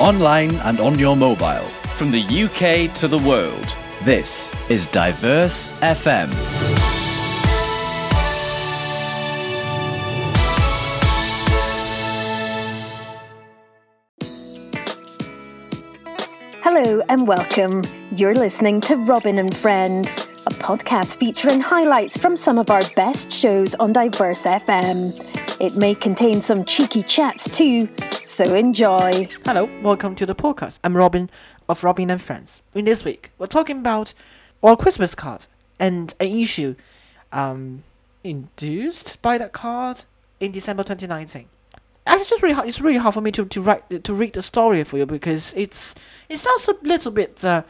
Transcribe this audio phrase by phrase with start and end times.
[0.00, 1.66] online and on your mobile.
[1.94, 6.28] From the UK to the world, this is Diverse FM.
[16.62, 17.82] Hello and welcome.
[18.12, 23.32] You're listening to Robin and Friends, a podcast featuring highlights from some of our best
[23.32, 25.37] shows on Diverse FM.
[25.60, 27.88] It may contain some cheeky chats too,
[28.24, 29.28] so enjoy.
[29.44, 30.78] Hello, welcome to the podcast.
[30.84, 31.28] I'm Robin
[31.68, 32.62] of Robin and Friends.
[32.76, 34.14] In this week, we're talking about
[34.62, 35.46] our Christmas card
[35.80, 36.76] and an issue
[37.32, 37.82] um,
[38.22, 40.02] induced by that card
[40.38, 41.46] in December 2019.
[42.06, 42.68] It's just really hard.
[42.68, 45.52] It's really hard for me to, to write to read the story for you because
[45.56, 45.92] it's
[46.28, 47.64] it sounds a little bit uh,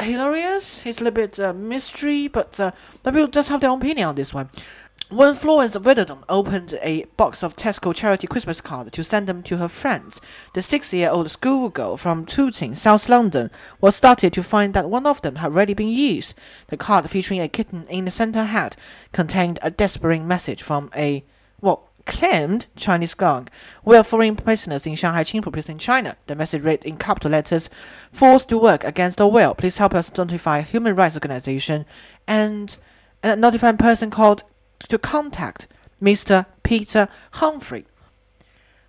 [0.00, 0.84] hilarious.
[0.84, 2.72] It's a little bit uh, mystery, but uh,
[3.04, 4.50] people just have their own opinion on this one.
[5.10, 9.56] When Florence Widdicombe opened a box of Tesco charity Christmas cards to send them to
[9.56, 10.20] her friends,
[10.54, 15.36] the six-year-old schoolgirl from Tooting, South London, was startled to find that one of them
[15.36, 16.34] had already been used.
[16.68, 18.76] The card, featuring a kitten in the center hat,
[19.10, 21.24] contained a desperate message from a
[21.60, 23.48] well claimed Chinese gang.
[23.84, 26.18] We are foreign prisoners in Shanghai Qingpu prison, in China.
[26.28, 27.68] The message read in capital letters,
[28.12, 29.56] forced to work against the will.
[29.56, 31.84] Please help us notify a human rights organization
[32.28, 32.76] and,
[33.24, 34.44] and a notified person called
[34.88, 35.66] to contact
[36.02, 36.46] Mr.
[36.62, 37.86] Peter Humphrey.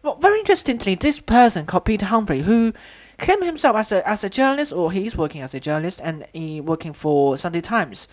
[0.03, 2.73] Well, very interestingly, this person called Peter Humphrey, who
[3.19, 6.59] claimed himself as a, as a journalist, or he's working as a journalist and he
[6.59, 8.07] working for Sunday Times,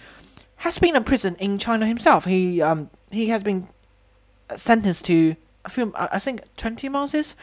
[0.57, 2.25] has been in prison in China himself.
[2.25, 3.69] He um he has been
[4.57, 7.35] sentenced to a few, I think, 20 months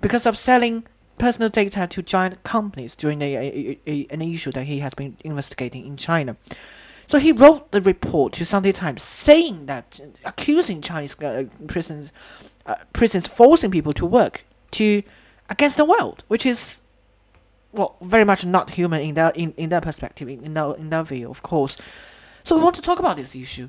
[0.00, 0.84] because of selling
[1.18, 5.16] personal data to giant companies during a, a, a, an issue that he has been
[5.22, 6.36] investigating in China.
[7.06, 12.10] So he wrote the report to Sunday Times saying that, accusing Chinese uh, prisons,
[12.66, 15.02] uh, prisons forcing people to work to
[15.48, 16.80] against the world, which is,
[17.72, 20.90] well, very much not human in their in, in their perspective, in, in their in
[20.90, 21.76] their view, of course.
[22.42, 23.68] So we want to talk about this issue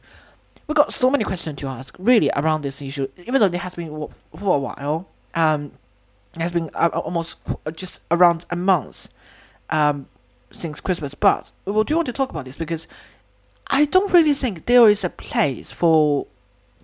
[0.67, 3.75] we got so many questions to ask really around this issue, even though it has
[3.75, 3.90] been
[4.38, 5.07] for a while.
[5.34, 5.73] Um,
[6.35, 7.35] it has been uh, almost
[7.73, 9.09] just around a month
[9.69, 10.07] um,
[10.52, 12.88] since Christmas, but we do want to talk about this because
[13.68, 16.28] I don't really think there is a place for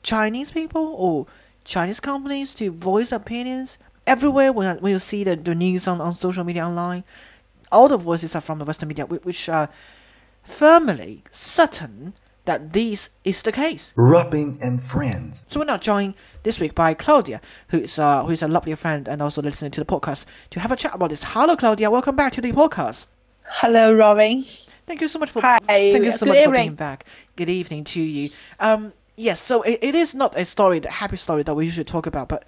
[0.03, 1.28] Chinese people or
[1.64, 3.78] Chinese companies to voice opinions.
[4.08, 7.03] Everywhere when, when you see the, the news on, on social media online,
[7.72, 9.69] all the voices are from the Western media, which are
[10.44, 12.14] firmly certain
[12.46, 13.92] that this is the case.
[13.96, 15.46] Robin and friends.
[15.50, 18.74] So we're now joined this week by Claudia, who is uh, who is a lovely
[18.75, 21.24] friend and also listening to the podcast to have a chat about this.
[21.24, 21.92] Hello, Claudia.
[21.92, 23.06] Welcome back to the podcast.
[23.53, 24.44] Hello, Robin.
[24.88, 25.59] Thank you so much for Hi.
[25.67, 26.50] thank you so Good much evening.
[26.50, 27.06] for being back.
[27.35, 28.29] Good evening to you.
[28.62, 29.41] Um, yes.
[29.41, 32.29] So it, it is not a story, the happy story that we usually talk about,
[32.29, 32.45] but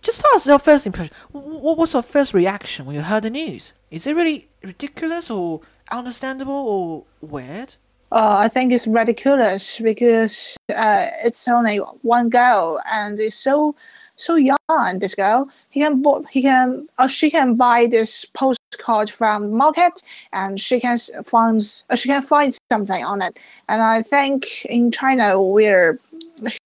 [0.00, 1.12] just tell us your first impression.
[1.32, 3.72] What was your first reaction when you heard the news?
[3.90, 5.60] Is it really ridiculous or
[5.90, 7.74] understandable or weird?
[8.12, 13.74] Uh, I think it's ridiculous because uh, it's only one girl and it's so
[14.18, 14.98] so young.
[14.98, 20.02] This girl, he can he can uh, she can buy this postcard from market
[20.32, 23.38] and she can find uh, she can find something on it.
[23.68, 25.98] And I think in China we're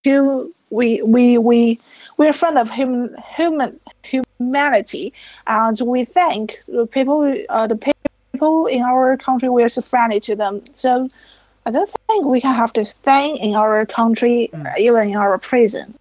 [0.04, 1.78] hu- we we we
[2.18, 5.12] we're fond of human human humanity
[5.46, 10.34] and we think the people uh, the people in our country we're so friendly to
[10.34, 10.62] them.
[10.74, 11.08] So
[11.66, 15.38] I don't think we can have this thing in our country, uh, even in our
[15.38, 15.94] prison.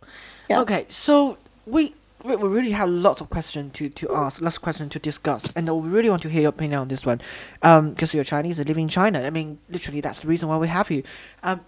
[0.52, 0.60] Yes.
[0.64, 4.92] Okay, so we we really have lots of questions to, to ask, lots of questions
[4.92, 7.22] to discuss, and we really want to hear your opinion on this one.
[7.62, 9.22] Um, because you're Chinese and live in China.
[9.26, 11.04] I mean, literally, that's the reason why we have you.
[11.42, 11.62] Um,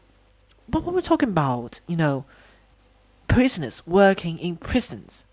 [0.68, 2.26] but when we're talking about, you know,
[3.30, 5.24] prisoners working in prisons,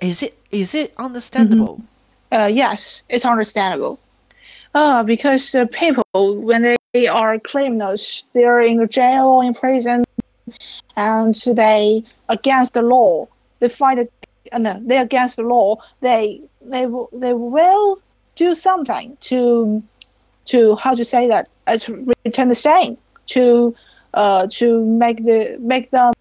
[0.00, 1.82] is it is it understandable?
[2.30, 3.98] Uh, yes, it's understandable.
[4.74, 6.04] Uh, because the people,
[6.42, 10.04] when they are criminals, they are in jail or in prison,
[10.98, 13.26] and they against the law.
[13.60, 13.98] They fight.
[14.52, 15.76] Uh, no, they against the law.
[16.00, 18.00] They they will they will
[18.34, 19.82] do something to
[20.46, 21.88] to how to say that as
[22.24, 22.96] return the same
[23.26, 23.74] to
[24.14, 26.12] uh to make the make them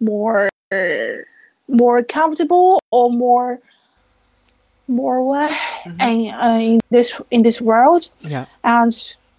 [0.00, 0.48] more
[1.68, 3.58] more comfortable or more
[4.88, 5.50] more what
[6.00, 8.44] in, uh, in this in this world Yeah.
[8.62, 8.94] and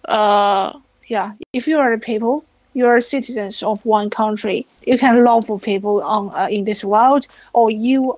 [0.06, 0.72] uh
[1.06, 2.44] yeah if you are the people
[2.78, 6.84] you are citizens of one country you can love for people on uh, in this
[6.84, 8.16] world or you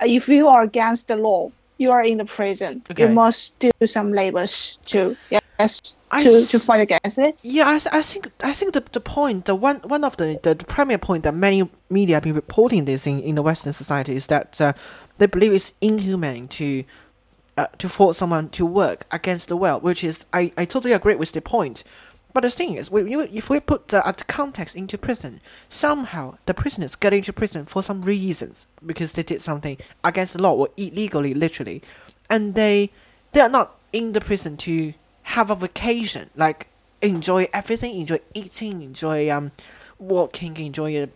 [0.00, 3.02] if you are against the law you are in the prison Okay.
[3.02, 5.16] you must do some labors to
[5.58, 5.72] yes
[6.10, 9.46] I to, to fight against it Yeah, I, I think I think the, the point,
[9.46, 12.84] the one one of the, the, the premier point that many media have been reporting
[12.84, 14.72] this in, in the Western society is that uh,
[15.18, 16.84] they believe it's inhumane to
[17.58, 21.16] uh, to force someone to work against the will, which is I, I totally agree
[21.16, 21.82] with the point.
[22.36, 25.40] But the thing is, if we put the, the context into prison,
[25.70, 30.42] somehow the prisoners get into prison for some reasons because they did something against the
[30.42, 31.80] law or illegally, literally,
[32.28, 32.90] and they
[33.32, 34.92] they are not in the prison to
[35.22, 36.66] have a vacation, like
[37.00, 39.52] enjoy everything, enjoy eating, enjoy um
[39.98, 41.08] walking, enjoy a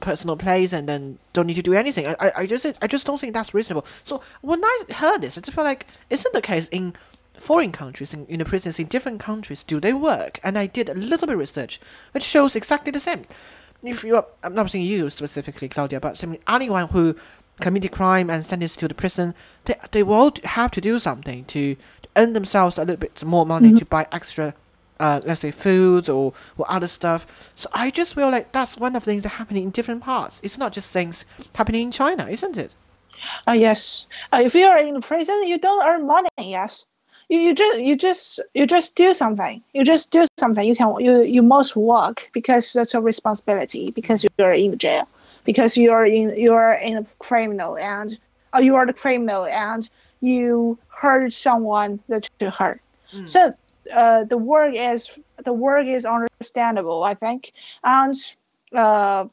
[0.00, 2.04] personal place, and then don't need to do anything.
[2.04, 3.86] I, I, I just I just don't think that's reasonable.
[4.02, 6.94] So when I heard this, I just feel like isn't the case in
[7.38, 10.40] foreign countries in, in the prisons in different countries do they work?
[10.42, 11.80] And I did a little bit of research,
[12.12, 13.24] which shows exactly the same.
[13.82, 17.14] If you are, I'm not saying you specifically, Claudia, but simply anyone who
[17.60, 21.74] committed crime and sentenced to the prison, they they will have to do something to,
[21.74, 24.54] to earn themselves a little bit more money to buy extra,
[25.00, 27.26] uh, let's say foods or, or other stuff.
[27.54, 30.40] So I just feel like that's one of the things that happening in different parts.
[30.42, 31.24] It's not just things
[31.54, 32.74] happening in China, isn't it?
[33.48, 34.06] Uh, yes.
[34.32, 36.28] Uh, if you are in prison, you don't earn money.
[36.38, 36.86] Yes.
[37.28, 39.62] You, you just you just you just do something.
[39.74, 40.66] You just do something.
[40.66, 45.08] You can you you must work because that's a responsibility because you are in jail
[45.44, 48.18] because you are in you are in a criminal and
[48.54, 49.88] uh, you are the criminal and
[50.20, 52.80] you hurt someone that you hurt.
[53.26, 53.54] So
[53.94, 55.10] uh, the work is
[55.44, 57.52] the work is understandable, I think,
[57.84, 58.14] and
[58.74, 59.26] uh,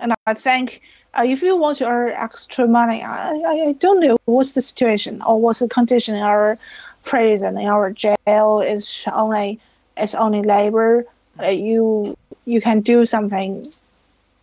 [0.00, 0.82] and I think
[1.14, 4.62] uh, if you want to earn extra money, I, I, I don't know what's the
[4.62, 6.58] situation or what's the condition our
[7.06, 8.60] prison, in our jail.
[8.60, 9.58] Is only
[9.96, 11.06] it's only labor.
[11.40, 13.64] Uh, you you can do something.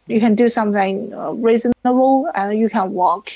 [0.07, 3.30] You can do something uh, reasonable, and you can walk.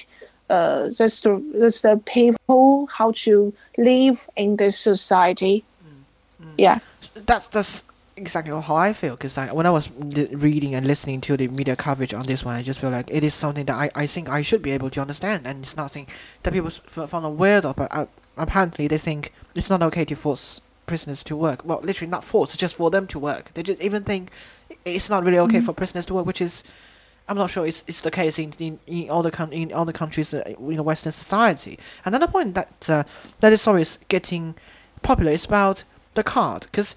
[0.50, 5.64] Uh, just to just the people how to live in this society.
[6.58, 6.80] Yeah.
[7.26, 7.84] that's that's
[8.16, 11.76] exactly how I feel because I, when I was reading and listening to the media
[11.76, 14.30] coverage on this one, I just feel like it is something that I, I think
[14.30, 16.08] I should be able to understand, and it's not something
[16.44, 17.76] that people found weird of.
[17.76, 18.06] But uh,
[18.38, 21.63] apparently, they think it's not okay to force prisoners to work.
[21.66, 23.51] Well, literally not force, just for them to work.
[23.54, 24.31] They just even think
[24.86, 26.63] it's not really okay for prisoners to work, which is.
[27.30, 29.84] I'm not sure it's, it's the case in, in, in all the coun- in all
[29.84, 31.78] the countries uh, in Western society.
[32.06, 33.04] Another point that uh,
[33.42, 34.56] that is always getting
[35.01, 35.83] popular is about
[36.13, 36.95] the card because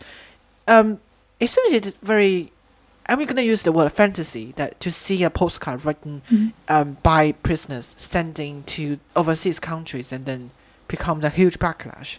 [0.69, 1.01] um,
[1.41, 2.53] isn't it very
[3.07, 6.23] and we're gonna use the word fantasy that to see a postcard written
[6.69, 10.51] um, by prisoners sending to overseas countries and then
[10.91, 12.19] become a huge backlash.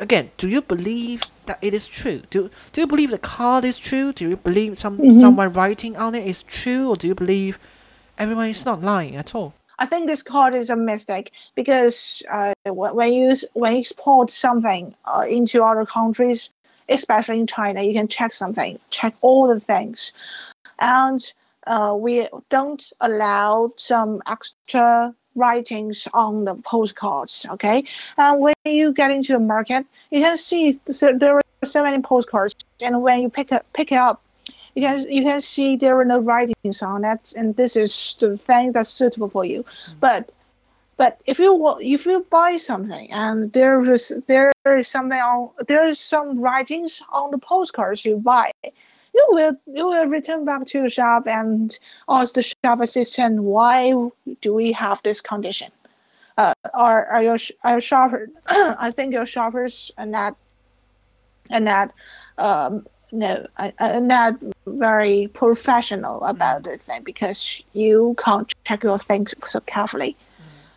[0.00, 2.22] Again, do you believe that it is true?
[2.30, 4.12] Do do you believe the card is true?
[4.12, 7.58] Do you believe some someone writing on it is true, or do you believe
[8.18, 9.54] everyone is not lying at all?
[9.78, 14.94] I think this card is a mistake because uh, when you when you export something
[15.04, 16.48] uh, into other countries,
[16.88, 20.12] especially in China, you can check something, check all the things,
[20.80, 21.32] and
[21.68, 27.46] uh, we don't allow some extra writings on the postcards.
[27.50, 27.84] Okay,
[28.16, 32.02] and when you get into the market, you can see so there are so many
[32.02, 34.22] postcards, and when you pick it pick it up,
[34.74, 38.36] you can you can see there are no writings on it, and this is the
[38.36, 39.62] thing that's suitable for you.
[39.62, 40.00] Mm.
[40.00, 40.30] But
[40.98, 45.86] but if you if you buy something and there is there is something on there
[45.86, 48.50] is some writings on the postcards you buy,
[49.18, 51.78] you will you will return back to the shop and
[52.08, 53.92] ask the shop assistant why
[54.40, 55.70] do we have this condition.
[56.36, 58.30] Uh, are are your are your shopper?
[58.86, 60.36] I think your shoppers are not
[61.50, 61.92] are not
[62.38, 64.34] um, no are, are not
[64.66, 70.16] very professional about the thing because you can't check your things so carefully.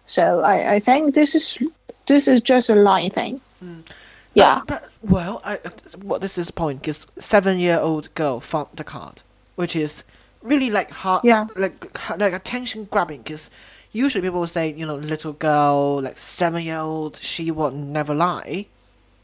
[0.07, 1.57] So I, I think this is
[2.07, 3.39] this is just a line thing.
[4.33, 4.61] Yeah.
[4.65, 4.67] But,
[5.01, 5.59] but well, I,
[6.03, 9.21] well, this is the point because seven-year-old girl found the card,
[9.55, 10.03] which is
[10.41, 11.47] really like hard, Yeah.
[11.55, 13.21] like like attention grabbing.
[13.23, 13.49] Because
[13.91, 18.67] usually people will say, you know, little girl, like seven-year-old, she will never lie.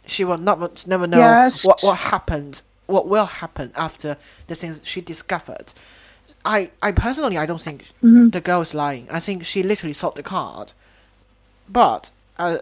[0.05, 1.65] She will not never know Yes.
[1.65, 5.73] what what happened, what will happen after the things she discovered.
[6.45, 9.07] I, I personally, I don't think the girl is lying.
[9.11, 10.71] I think she literally saw the card,
[11.67, 12.57] but uh,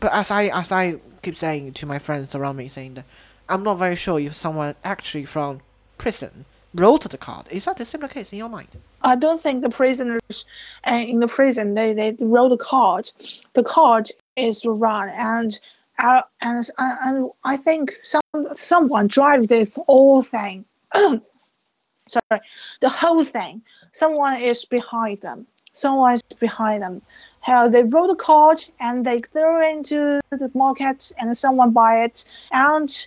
[0.00, 3.04] but as I as I keep saying to my friends around me, saying that
[3.48, 5.60] I'm not very sure if someone actually from
[5.98, 7.46] prison wrote the card.
[7.50, 8.68] Is that a similar case in your mind?
[9.02, 10.44] I don't think the prisoners
[10.86, 13.10] uh, in the prison they, they wrote the card.
[13.54, 15.58] The card is run and
[15.98, 18.22] uh, and and I think some
[18.56, 20.64] someone drive this whole thing.
[20.94, 22.40] Sorry,
[22.80, 23.62] the whole thing.
[23.92, 25.46] Someone is behind them.
[25.72, 27.02] Someone is behind them.
[27.40, 32.04] How they wrote a card and they throw it into the market and someone buy
[32.04, 32.24] it.
[32.52, 33.06] And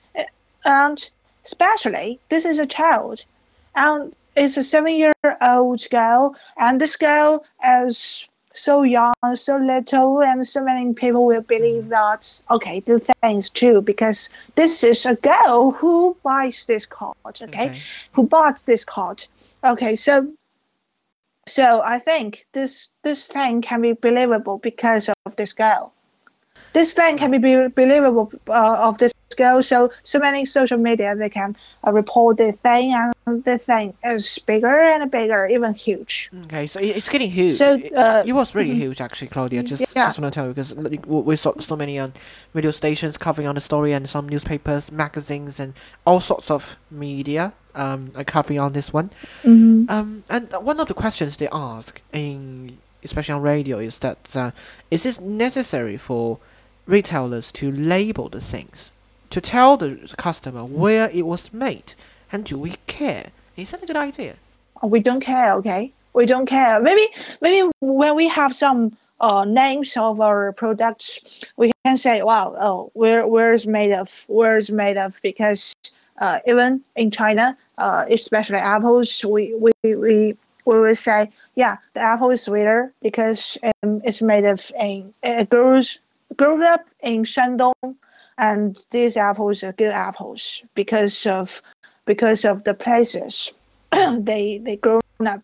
[0.65, 1.09] and
[1.45, 3.25] especially this is a child.
[3.75, 6.35] And it's a seven year old girl.
[6.57, 7.45] And this girl
[7.81, 11.89] is so young, so little, and so many people will believe mm.
[11.89, 17.15] that okay, the thing is true because this is a girl who buys this card,
[17.25, 17.81] okay, Okay.
[18.11, 19.25] who bought this card.
[19.63, 20.27] Okay, so
[21.47, 25.93] so I think this this thing can be believable because of this girl.
[26.73, 29.62] This thing can be be- believable uh, of this girl.
[29.62, 34.39] So so many social media they can uh, report the thing, and the thing is
[34.47, 36.29] bigger and bigger, even huge.
[36.45, 37.53] Okay, so it's getting huge.
[37.53, 39.63] So, it, uh, it was really huge, actually, Claudia.
[39.63, 40.07] Just, Yeah.
[40.07, 40.73] just want to tell you because
[41.05, 42.13] we saw so many on
[42.53, 45.73] radio stations covering on the story, and some newspapers, magazines, and
[46.05, 49.10] all sorts of media um covering on this one.
[49.44, 49.89] Mm-hmm.
[49.89, 54.51] Um, and one of the questions they ask in, especially on radio, is that uh,
[54.92, 56.39] is it necessary for
[56.86, 58.92] retailers to label the things,
[59.30, 61.94] to tell the customer where it was made,
[62.32, 63.27] and do we care?
[63.56, 64.36] Is that a good idea?
[64.84, 67.08] we don't care okay we don't care maybe
[67.42, 71.20] maybe when we have some uh, names of our products
[71.56, 75.74] we can say wow oh where where is made of where is made of because
[76.24, 82.00] uh, even in china uh, especially apples we we, we we will say yeah the
[82.00, 85.98] apple is sweeter because um, it's made of in it grows
[86.38, 87.96] grows up in shandong
[88.38, 91.62] and these apples are good apples because of
[92.06, 93.51] because of the places
[94.20, 95.42] they they grown up.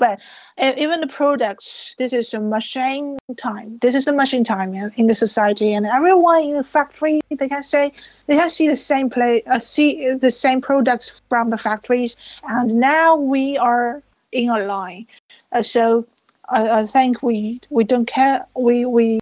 [0.00, 0.18] But
[0.58, 3.78] even the products, this is a machine time.
[3.82, 7.48] This is the machine time in, in the society, and everyone in the factory they
[7.48, 7.92] can say
[8.26, 12.16] they can see the same play, uh, see the same products from the factories,
[12.48, 14.02] and now we are
[14.32, 15.06] in a line.
[15.52, 16.06] Uh, so
[16.48, 18.46] I, I think we we don't care.
[18.56, 19.20] We we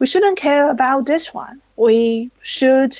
[0.00, 1.62] we shouldn't care about this one.
[1.76, 2.98] We should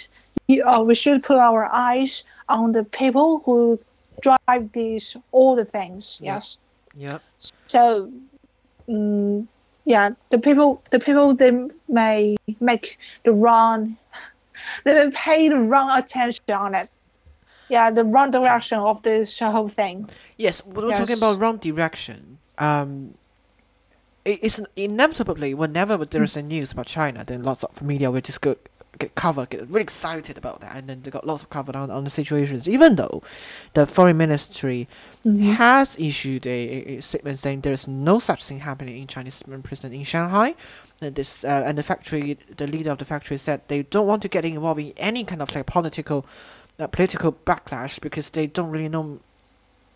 [0.65, 3.79] uh, we should put our eyes on the people who
[4.23, 6.19] drive these all the things.
[6.23, 6.35] Yeah.
[6.35, 6.59] Yes.
[6.99, 7.23] Yep.
[7.69, 8.13] So,
[8.89, 9.47] mm,
[9.85, 11.53] yeah, the people the people they
[11.89, 13.97] may make the wrong,
[14.85, 16.91] they may pay the wrong attention on it.
[17.71, 20.09] Yeah, the wrong direction of this whole thing.
[20.37, 23.15] Yes, we're talking about wrong direction, um,
[24.25, 28.21] it, it's inevitably whenever there is a news about China, then lots of media will
[28.21, 28.57] just go
[28.99, 31.91] get covered, get really excited about that, and then they got lots of cover on,
[31.91, 32.69] on the situations.
[32.69, 33.23] Even though
[33.75, 34.89] the foreign ministry
[35.37, 39.93] has issued a, a, statement saying there is no such thing happening in Chinese prison
[39.93, 40.55] in Shanghai.
[41.01, 44.23] And this uh, and the factory, the leader of the factory said they don't want
[44.23, 46.27] to get involved in any kind of like political,
[46.79, 49.21] uh, political backlash because they don't really know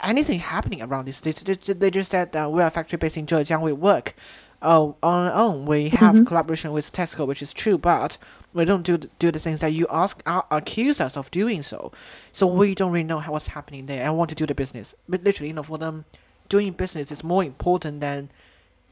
[0.00, 1.20] anything happening around this.
[1.20, 3.62] They, they, they just said that we're a factory based in Zhejiang.
[3.62, 4.14] We work
[4.62, 5.66] uh, on our own.
[5.66, 8.16] We have collaboration with Tesco, which is true, but
[8.54, 11.62] we don't do the, do the things that you ask uh, accuse us of doing
[11.62, 11.92] so.
[12.32, 14.02] So we don't really know how, what's happening there.
[14.04, 16.04] and want to do the business, but literally, you know, for them,
[16.48, 18.30] doing business is more important than,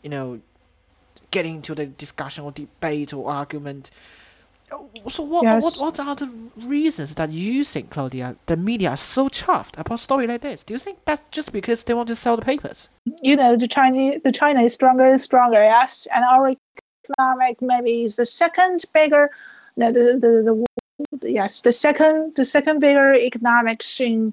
[0.03, 0.41] you know,
[1.31, 3.91] getting into the discussion or debate or argument.
[4.71, 4.77] Uh,
[5.09, 5.63] So what, Yes.
[5.63, 9.99] what what are the reasons that you think, Claudia, the media are so chuffed about
[9.99, 10.63] a story like this?
[10.65, 12.89] Do you think that's just because they want to sell the papers?
[13.23, 15.63] You know, the Chinese the China is stronger and stronger.
[15.63, 16.55] Yes, and our
[17.05, 19.31] economic maybe is the second bigger.
[19.77, 20.55] No, the the, the,
[21.21, 24.33] the yes, the second the second bigger economics in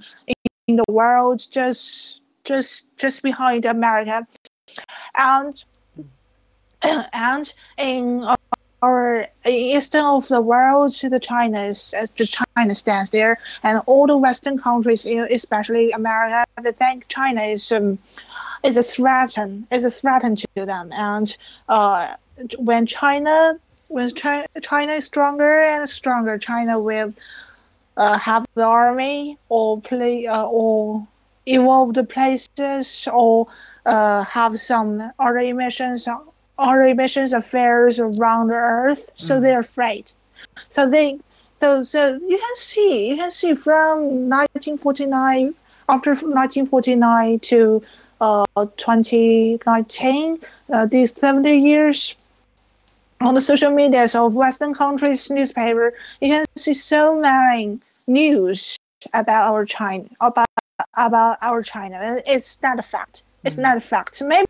[0.68, 4.28] in the world, just just just behind America,
[5.16, 5.64] and
[7.14, 8.28] and in
[8.82, 14.08] our eastern of the world, the China is uh, the China stands there, and all
[14.08, 17.98] the Western countries, especially America, they think China is um
[18.64, 19.36] is a threat
[19.72, 21.38] is a threat to them, and
[21.70, 22.16] uh
[22.58, 27.14] when China when China, China is stronger and stronger, China will
[27.96, 31.08] uh, have the army or play uh, or
[31.46, 33.48] evolve the places or
[33.86, 36.08] uh, have some other emissions
[36.60, 40.12] other emissions affairs around the earth so they're afraid
[40.70, 41.20] so they
[41.60, 45.54] so, so you can see you can see from 1949
[45.90, 47.84] after 1949 to
[48.20, 48.46] uh,
[48.78, 50.40] 2019
[50.74, 52.16] uh, these 70 years
[53.22, 58.78] on the social medias of Western countries newspaper, you can see so many news
[59.14, 60.48] about our China about
[60.96, 61.98] about our China.
[61.98, 63.24] And It's not a fact.
[63.44, 64.22] It's not a fact.
[64.22, 64.46] Maybe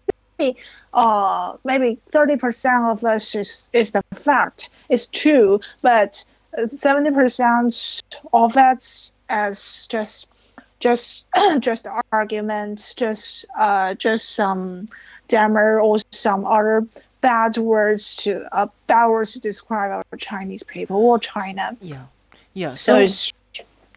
[0.93, 4.69] uh maybe thirty percent of us is is the fact.
[4.89, 6.23] It's true, but
[6.69, 8.01] seventy percent
[8.33, 10.43] of it as just
[10.79, 11.25] just
[11.59, 14.87] just arguments, just uh just some
[15.29, 16.85] grammar or some other
[17.21, 21.75] bad words to uh, bad words to describe our Chinese people or China.
[21.81, 22.05] Yeah,
[22.53, 22.75] yeah.
[22.75, 23.33] So So, it's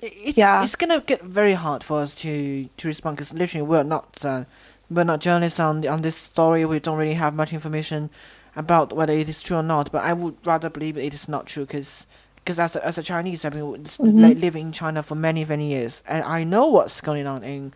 [0.02, 0.64] it's, yeah.
[0.64, 4.44] it's gonna get very hard for us to to respond because literally we're not uh,
[4.90, 6.64] we're not journalists on on this story.
[6.64, 8.10] We don't really have much information
[8.56, 9.92] about whether it is true or not.
[9.92, 12.06] But I would rather believe it is not true because.
[12.42, 14.40] Because as a, as a Chinese, I've been Mm-hmm.
[14.40, 17.74] living in China for many many years, and I know what's going on in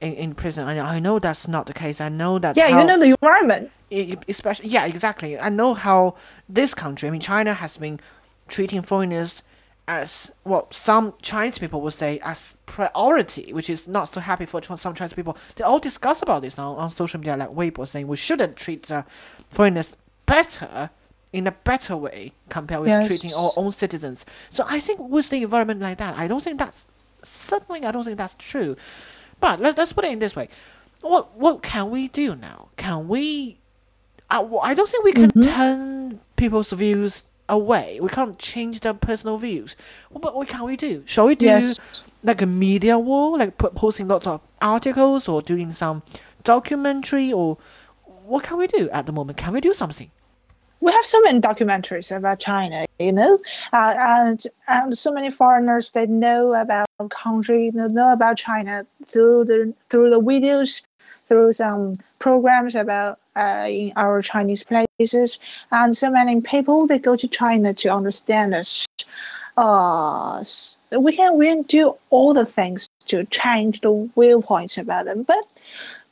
[0.00, 0.66] in, in prison.
[0.66, 2.00] I I know that's not the case.
[2.00, 3.70] I know that Yeah, how- you know the environment.
[4.28, 6.16] especially yeah exactly i know how
[6.48, 8.00] this country i mean china has been
[8.48, 9.42] treating foreigners
[9.86, 14.62] as well some chinese people would say as priority which is not so happy for
[14.62, 15.36] some chinese people.
[15.56, 18.90] They all discuss about this on, on social media like weibo saying we shouldn't treat
[18.90, 19.02] uh,
[19.50, 20.88] foreigners better
[21.34, 23.06] in a better way compared with Yes.
[23.06, 24.24] treating our own citizens.
[24.50, 26.86] So i think with the environment like that i don't think that's
[27.22, 28.76] certainly i don't think that's true.
[29.40, 30.48] But let, let's put it in this way.
[31.02, 32.68] What what can we do now?
[32.78, 33.58] Can we
[34.30, 37.98] uh, well, I don't think we can turn people's views away.
[38.00, 39.76] We can't change their personal views.
[40.12, 41.02] But what can we do?
[41.06, 41.80] Shall we do Yes.
[42.22, 46.02] like a media war, like put, posting lots of articles or doing some
[46.42, 47.58] documentary, or
[48.24, 49.38] what can we do at the moment?
[49.38, 50.10] Can we do something?
[50.80, 53.38] we have so many documentaries about China, you know,
[53.72, 59.44] uh, and and so many foreigners they know about country, they know about China through
[59.46, 60.82] the through the videos,
[61.26, 65.38] through some programs about uh, in our Chinese places,
[65.70, 68.86] and so many people they go to China to understand us.
[69.56, 70.42] Uh,
[70.98, 75.44] we can we can do all the things to change the viewpoints about them, but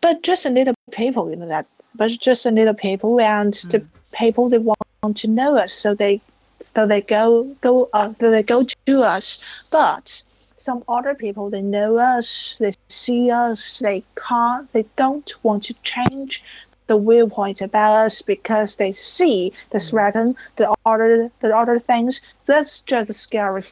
[0.01, 3.85] but just a little people, you know that, but just a little people and the
[4.13, 6.21] people they want to know us, so they
[6.61, 9.69] so they go go uh, so they go to us.
[9.73, 10.23] But
[10.57, 15.75] some other people they know us, they see us, they can't, they don't want to
[15.83, 16.45] change
[16.87, 19.91] the viewpoint about us because they see the mm.
[19.91, 22.21] threaten, the other the other things.
[22.45, 23.65] That's just scary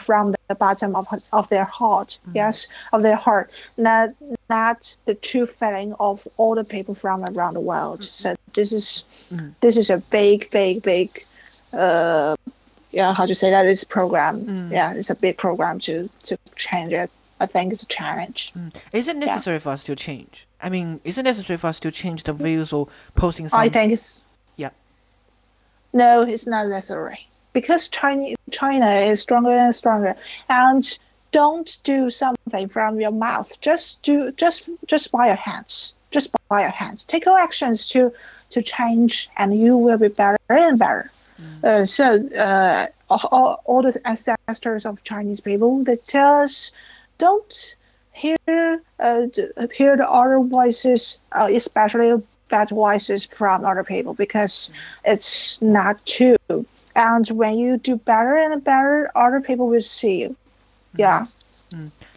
[0.00, 2.18] from the bottom of of their heart.
[2.28, 2.34] Mm.
[2.34, 3.50] Yes, of their heart.
[3.76, 4.10] Not
[4.50, 8.00] not the true feeling of all the people from around the world.
[8.00, 8.10] Mm.
[8.10, 9.04] So this is
[9.60, 11.22] this is a big, big, big.
[11.72, 12.36] Uh,
[12.90, 13.66] yeah, how to say that?
[13.66, 14.70] It's program.
[14.70, 17.10] Yeah, it's a big program to to change it.
[17.40, 18.52] I think it's a challenge.
[18.92, 20.46] Is it necessary for us to change?
[20.62, 23.60] I mean, is it necessary for us to change the views or posting some?
[23.60, 24.22] I think it's
[24.56, 24.70] Yeah.
[25.92, 30.14] no, it's not necessary because China China is stronger and stronger.
[30.48, 30.98] And
[31.32, 33.60] don't do something from your mouth.
[33.60, 35.92] Just do just just by your hands.
[36.10, 37.02] Just by your hands.
[37.04, 38.12] Take your actions to
[38.50, 41.10] to change, and you will be better and better.
[41.64, 46.70] Uh, so uh, all, all the ancestors of Chinese people they tell us
[47.18, 47.76] don't
[48.12, 49.26] hear uh,
[49.74, 54.72] hear the other voices, uh, especially bad voices from other people, because
[55.04, 56.36] it's not true.
[56.96, 60.36] And when you do better and better, other people will see you.
[60.94, 61.26] Yeah.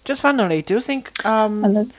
[0.03, 1.91] Just finally, do you think um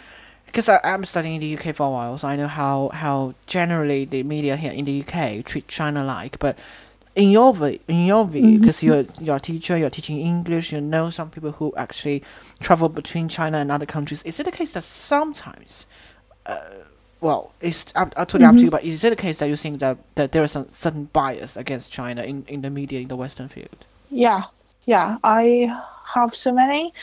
[0.49, 4.07] because I'm studying in the UK for a while, so I know how, how generally
[4.07, 6.39] the media here in the UK treat China like.
[6.39, 6.57] But
[7.19, 10.81] in your view, in your view, because you're you're a teacher, you're teaching English, you
[10.81, 12.23] know some people who actually
[12.61, 14.23] travel between China and other countries.
[14.23, 15.85] Is it the case that sometimes,
[16.47, 16.61] uh,
[17.21, 19.57] well, it's up, up totally up to you, but is it the case that you
[19.57, 23.09] think that, that there is some certain bias against China in, in the media in
[23.09, 23.85] the Western field?
[24.11, 24.45] yeah,
[24.85, 25.19] yeah.
[25.25, 25.77] I
[26.15, 26.95] have so many.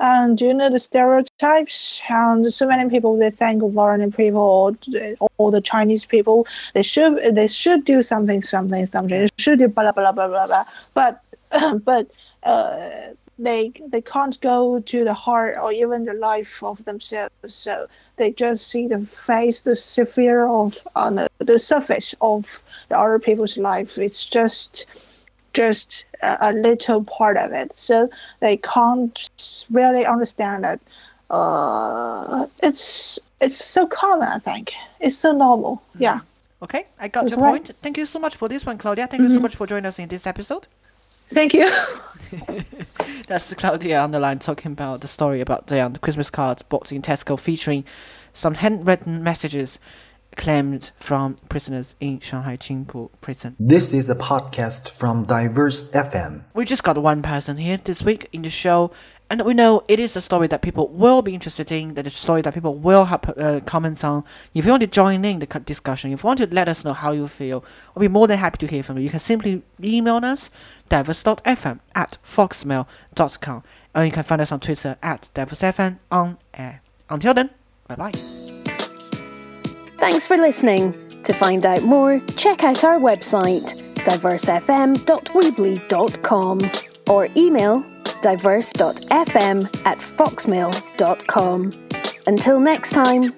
[0.00, 2.02] And do you know the stereotypes?
[2.08, 6.82] And so many people they think of foreign people or, or the Chinese people they
[6.82, 10.64] should they should do something something something they should do blah blah blah blah blah.
[10.94, 11.22] But
[11.84, 12.10] but
[12.42, 12.90] uh,
[13.38, 17.32] they they can't go to the heart or even the life of themselves.
[17.46, 22.98] So they just see the face, the sphere of on the, the surface of the
[22.98, 23.98] other people's life.
[23.98, 24.86] It's just
[25.54, 27.76] just a, a little part of it.
[27.78, 30.80] So they can't really understand it.
[31.30, 34.28] Uh, it's it's so common.
[34.28, 35.82] I think it's so normal.
[35.98, 36.20] Yeah.
[36.62, 37.50] Okay, I got That's your right.
[37.50, 37.76] point.
[37.82, 39.06] Thank you so much for this one, Claudia.
[39.06, 40.66] Thank you so much for joining us in this episode.
[41.32, 41.70] Thank you.
[43.28, 46.62] That's Claudia on the line talking about the story about the, um, the Christmas cards
[46.62, 47.84] bought in Tesco featuring
[48.32, 49.78] some handwritten messages
[50.36, 53.56] claimed from prisoners in Shanghai Qingpu prison.
[53.58, 56.44] This is a podcast from Diverse FM.
[56.54, 58.90] We just got one person here this week in the show,
[59.30, 62.16] and we know it is a story that people will be interested in, that it's
[62.16, 64.24] a story that people will have uh, comments on.
[64.52, 66.92] If you want to join in the discussion, if you want to let us know
[66.92, 69.04] how you feel, we'll be more than happy to hear from you.
[69.04, 70.50] You can simply email us,
[70.88, 73.62] diverse.fm at foxmail.com,
[73.94, 76.82] or you can find us on Twitter at diversefm on air.
[77.08, 77.50] Until then,
[77.88, 78.43] bye bye.
[80.04, 80.92] Thanks for listening.
[81.22, 83.72] To find out more, check out our website,
[84.04, 86.60] diversefm.weebly.com
[87.08, 87.82] or email
[88.20, 91.72] diverse.fm at foxmail.com.
[92.26, 93.32] Until next time.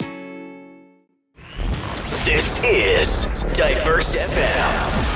[2.25, 5.16] This is Diverse FM.